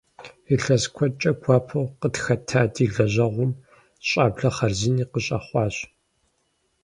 Илъэс 0.53 0.83
куэдкӀэ 0.95 1.31
гуапэу 1.41 1.85
къытхэта 1.99 2.61
ди 2.73 2.85
лэжьэгъум 2.95 3.51
щӀэблэ 4.07 4.49
хъарзыни 4.55 5.03
къыщӀэхъуащ. 5.11 5.75